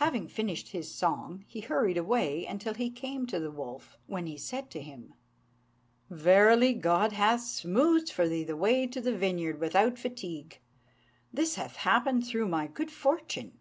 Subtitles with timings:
[0.00, 4.38] Having finished his song, he hurried away until he came to the wolf, when he
[4.38, 5.12] said to him,
[6.08, 10.58] "Verily God hath smoothed for thee the way to the vineyard without fatigue.
[11.34, 13.58] This hath happened through thy good fortune.